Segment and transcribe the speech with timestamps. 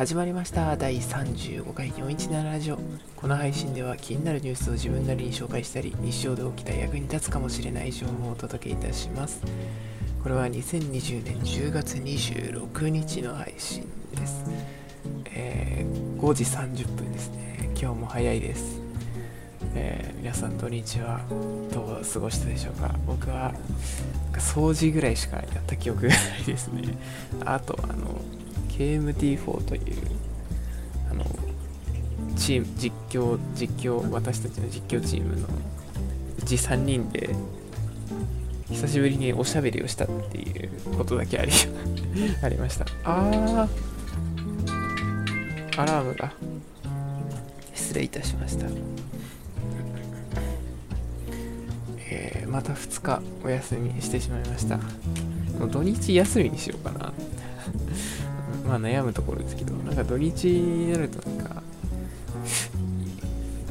[0.00, 0.78] 始まりました。
[0.78, 2.78] 第35回417ラジオ。
[3.16, 9.42] この配信では気になるニュースを自分なりに紹介したり日常で起きた役に立つかもしれない情報をお届けいたします。
[10.22, 14.42] これは2020年10月26日の配信です、
[15.34, 17.68] えー5時30分ですね。
[17.78, 18.80] 今日も早いです、
[19.74, 21.20] えー皆さん土日は。
[21.74, 22.94] どう過ごしたでしょうか。
[23.06, 23.52] 僕は
[24.32, 26.84] 掃除ぐらいしかやった記憶がないですね。
[27.44, 28.18] あとあの
[28.80, 29.82] KMT4 という
[31.10, 31.24] あの
[32.34, 35.46] チーム実況実況私たちの実況チームの
[36.38, 37.28] うち3人で
[38.70, 41.52] 久しぶりにおしゃべりをしたっていうことだけあり
[42.42, 42.86] ありました。
[43.04, 43.68] あー。
[45.76, 46.32] アラームが。
[47.74, 48.66] 失礼いたしました。
[52.10, 54.78] えーまた2日お休みしてしまいました。
[55.58, 57.12] もう土日休みにしようかな。
[58.70, 61.62] まあ悩むところですけどなんか土日になるとなんか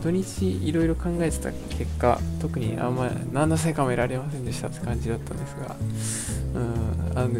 [0.00, 5.76] 土日いろいろ考えてた結果特にあんま何の成果も得られませんでしたって感じだったんですが
[6.54, 7.30] うんあの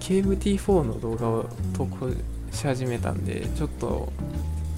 [0.00, 2.10] KMT4 の動画を投稿
[2.52, 4.10] し始めたんでちょっと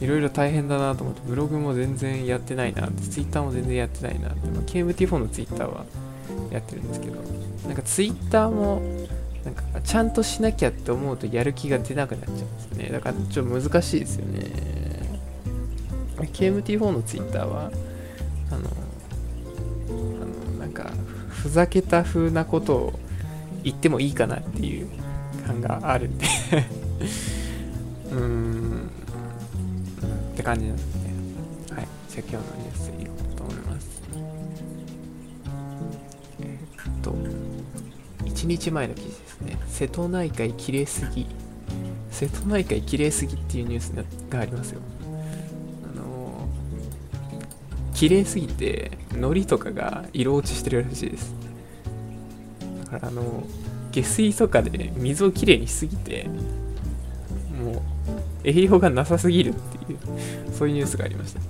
[0.01, 5.85] いろいろ大変だなと思ってブログも全然やってないなってツイッターも全然やってないなって、まあ、KMT4 のツイッターは
[6.51, 7.21] やってるんですけど
[7.67, 8.83] なんかツイッターも
[9.47, 12.89] なんかちゃんとしなきゃって思うとやる気が出なくなっちゃうんですよね。
[12.91, 14.51] だからちょっと難しいですよね。
[16.19, 17.71] KMT4 のツイッターは
[18.51, 18.71] あの
[19.89, 20.91] あのなんか
[21.29, 22.99] ふざけた風なことを
[23.63, 24.89] 言ってもいいかなっていう
[25.47, 26.27] 感があるんで。
[28.11, 28.91] うーん。
[30.33, 31.11] って感じなんですね。
[31.71, 31.89] はい。
[32.09, 34.03] じゃあ今日のニュースいこうと思います。
[36.41, 36.59] え
[36.89, 37.36] っと。
[38.47, 39.59] 1日前の記事ですね。
[39.67, 41.27] 瀬戸内海きれいすぎ。
[42.13, 43.93] 瀬戸内海きれいすぎっていうニュース
[44.31, 44.81] がありますよ。
[45.93, 46.49] あの
[47.93, 51.35] 綺麗すぎて海苔とかが色落ちしてるらしいです。
[52.85, 53.43] だからあの
[53.91, 56.29] 下水とかで水をきれいにしすぎて
[57.61, 57.83] もう
[58.45, 59.99] 栄養がなさすぎるっていう
[60.53, 61.41] そういうニュースがありました。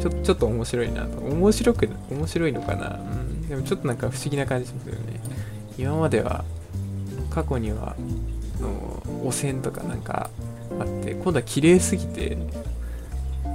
[0.00, 1.18] ちょちょっと面白いなと。
[1.18, 2.98] 面白く面白いのかな。
[2.98, 3.46] うん。
[3.46, 5.15] でもちょっとなんか不思議な感じしますよね。
[5.78, 6.44] 今までは
[7.30, 7.96] 過去には
[8.60, 10.30] の汚染とかなんか
[10.80, 12.36] あって今度は綺麗すぎて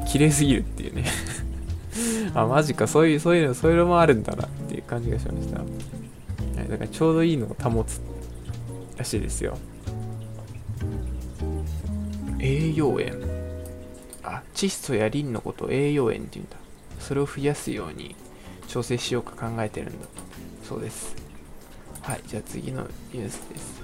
[0.07, 1.05] 綺麗すぎるっていうね。
[2.33, 5.59] あマジかそういうそういうのそういうのもあるんだなっていう感じがしました。
[5.59, 7.99] はいだからちょうどいいのを保つ
[8.97, 9.57] らしいですよ。
[12.39, 13.15] 栄養塩。
[14.23, 16.57] あ窒素やリンのことを栄養塩って言うんだ。
[16.99, 18.15] それを増やすように
[18.67, 20.07] 調整しようか考えてるんだ
[20.63, 21.20] そうです。
[22.01, 23.83] はいじゃあ次のニュースです、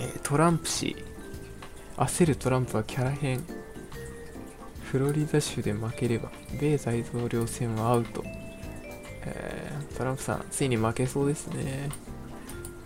[0.00, 0.96] えートランプ氏。
[1.96, 3.42] 焦るトランプはキャラ変。
[4.84, 6.30] フロリダ州で負ければ
[6.60, 8.22] 米大統領選はアウト、
[9.24, 11.88] えートランプさんついに負けそうですね。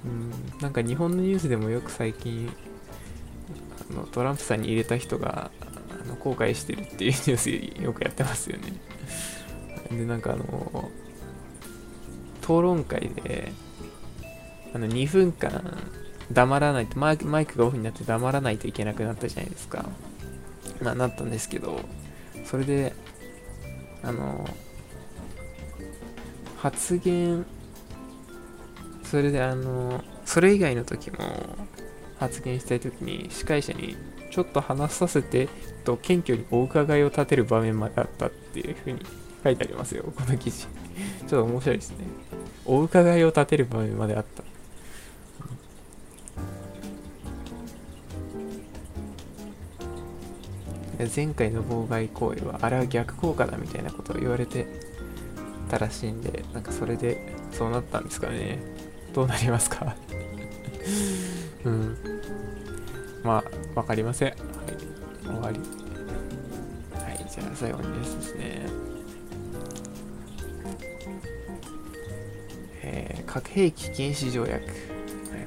[0.04, 2.50] うんなんか日本のニュースでもよく最近
[3.90, 5.50] あのトランプさんに入れた人が
[5.90, 7.36] あの後悔してるっていうニュー
[7.78, 8.72] スよくやってますよね。
[9.90, 10.90] でなんかあの
[12.40, 13.52] 討論会で
[14.76, 15.74] あの2分間
[16.30, 19.86] 黙らないとマイクマイクがオフになって黙らないといけなくなったじゃないですか。
[20.82, 21.80] まあなったんですけど
[22.44, 22.92] それで
[24.02, 24.46] あの
[26.58, 27.46] 発言
[29.02, 31.16] それであのそれ以外の時も
[32.18, 33.96] 発言したい時に司会者に
[34.30, 35.48] ちょっと話させて
[35.84, 39.00] と謙虚にお伺いを立てる場面まであったっていうふうに
[39.42, 40.66] 書いてありますよこの記事。
[40.66, 42.04] ちょっと面白いですね。
[42.66, 44.55] お伺いを立てる場面まであった。
[51.14, 54.66] 前回の妨害行為はあれは逆効果だみたいなことを言われて
[55.68, 58.58] たらしいんでなんかそれでそうなったんですかね。
[59.12, 59.96] どうなりますか？
[61.64, 61.96] うん。
[63.24, 63.42] ま
[63.74, 64.28] あわかりません。
[64.28, 64.36] はい。
[65.24, 65.58] 終わり。
[67.00, 68.66] はいじゃあ最後にですですね。
[72.82, 74.62] えー核兵器禁止条約、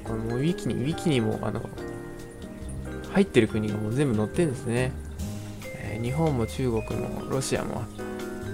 [0.04, 1.62] これもうウィキにウィキにもあの
[3.14, 4.92] 入ってる国がもう全部載ってるんですね、
[5.92, 7.84] え日本も中国もロシアも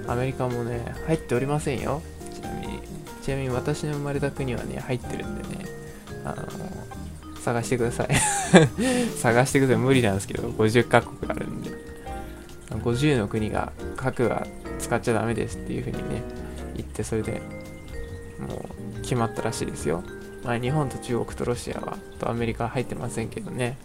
[0.08, 2.02] アメリカもね入っておりませんよ。
[2.34, 2.80] ちなみに
[3.22, 5.66] ちなみに私の生まれた国はね入ってるんでね
[6.24, 8.10] あの探してください。
[9.18, 9.82] 探してください。
[9.82, 11.72] 無理なんですけど50カ国あるんで。
[12.72, 14.46] 50の国が核は
[14.80, 16.22] 使っちゃダメですっていう風にね
[16.76, 17.42] 言ってそれで
[18.40, 20.04] もう決まったらしいですよ。
[20.44, 23.78] まあ日本と中国とロシアはとアメリカは入ってませんけどね。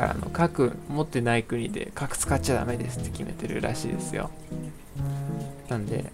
[0.00, 4.30] からあの核持ってない国で核使っちゃダメですって決めてるらしいですよ。
[5.68, 6.10] なんで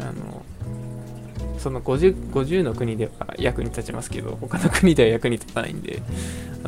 [0.00, 0.42] あの
[1.58, 6.02] その 50, 50の国では役に立ちますけど他の国では役に立たないんで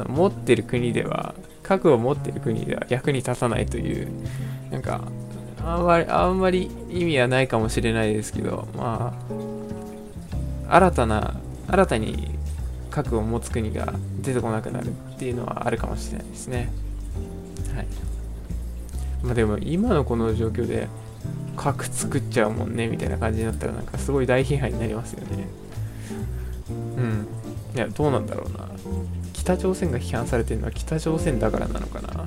[0.09, 4.09] 持ってる国では核を持ってる国では役に立たないという
[4.71, 5.03] なんか
[5.65, 9.15] あんまりあんまり意味はないかもしれないですけどま
[10.69, 11.35] あ新たな
[11.69, 12.36] 新たに
[12.97, 16.71] 核を持つ国が出てこなくなるっていうのはあるかもしれないですね。
[17.75, 17.87] はい。
[19.23, 20.89] まあでも今のこの状況で
[21.57, 25.47] 核作っちゃうもんねみたいな感じになったらなんかすごい大批判になりますよね。
[26.71, 27.27] うん。
[27.75, 28.67] いやどうなんだろうな。
[29.35, 32.25] 北朝鮮が批判されてるのは北朝鮮だからなのかな。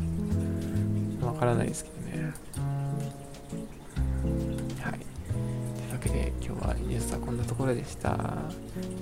[1.25, 2.31] わからないですけどね。
[7.59, 8.17] ころでした。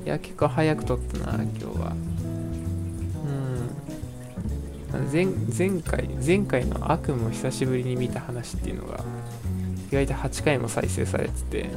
[0.06, 1.94] いや結構早く撮ったな今日は。
[4.94, 5.12] うん。
[5.12, 9.04] 前前回前回の悪夢を久しぶりに見た話っていうのが
[9.92, 11.70] 意外と8回も再生されてて。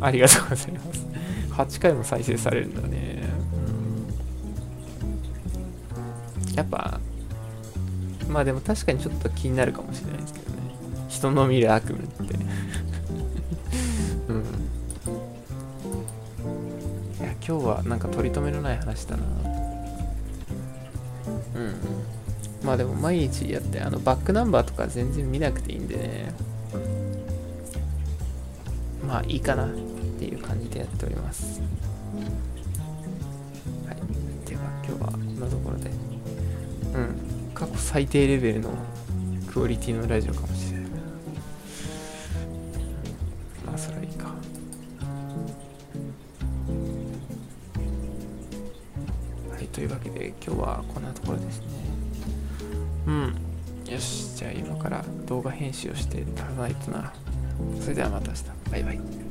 [0.00, 1.06] ありがとうございます。
[1.52, 3.24] 8回も再生されるんだね、
[6.48, 7.00] うん、やっぱ
[8.28, 10.58] まあでも確かにちょっと気になるかもしれないですけどね。
[11.08, 12.38] 人の見る悪夢って。
[17.48, 19.24] 今日はなんか取り留めのない話だな。
[21.54, 21.74] うん
[22.62, 26.34] まあでも毎日やってあのバックナンバーとか全然見なくていいんでね。
[29.06, 29.68] まあいいかなっ
[30.18, 31.62] ていう感じでやっております。
[33.86, 34.46] はい。
[34.46, 35.88] では今日はこんなところで。
[35.88, 37.16] うん。
[37.54, 38.70] 過去最低レベルの
[39.50, 40.77] クオリティのラジオかもしれない。
[49.78, 51.66] というわけで今日はこんなところですね。
[53.06, 53.34] うん。
[53.88, 54.34] よし。
[54.34, 57.12] じゃあ今から動画編集をして足らないとな。
[57.80, 58.44] それではまた明日。
[58.72, 59.27] バイバイ。